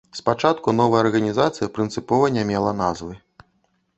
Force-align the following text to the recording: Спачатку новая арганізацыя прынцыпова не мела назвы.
Спачатку 0.19 0.71
новая 0.79 1.01
арганізацыя 1.05 1.67
прынцыпова 1.77 2.31
не 2.37 2.43
мела 2.53 2.71
назвы. 2.83 3.13